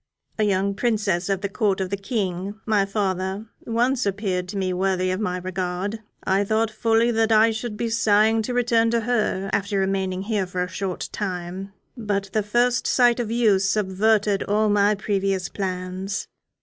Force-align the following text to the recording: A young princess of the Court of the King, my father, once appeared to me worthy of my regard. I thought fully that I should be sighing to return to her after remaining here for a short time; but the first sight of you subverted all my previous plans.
A 0.39 0.43
young 0.45 0.73
princess 0.73 1.29
of 1.29 1.41
the 1.41 1.47
Court 1.47 1.79
of 1.79 1.91
the 1.91 1.95
King, 1.95 2.59
my 2.65 2.85
father, 2.87 3.45
once 3.67 4.03
appeared 4.03 4.47
to 4.47 4.57
me 4.57 4.73
worthy 4.73 5.11
of 5.11 5.19
my 5.19 5.37
regard. 5.37 5.99
I 6.23 6.43
thought 6.43 6.71
fully 6.71 7.11
that 7.11 7.31
I 7.31 7.51
should 7.51 7.77
be 7.77 7.87
sighing 7.87 8.41
to 8.41 8.53
return 8.55 8.89
to 8.89 9.01
her 9.01 9.51
after 9.53 9.77
remaining 9.77 10.23
here 10.23 10.47
for 10.47 10.63
a 10.63 10.67
short 10.67 11.07
time; 11.11 11.71
but 11.95 12.31
the 12.33 12.41
first 12.41 12.87
sight 12.87 13.19
of 13.19 13.29
you 13.29 13.59
subverted 13.59 14.41
all 14.41 14.69
my 14.69 14.95
previous 14.95 15.49
plans. 15.49 16.27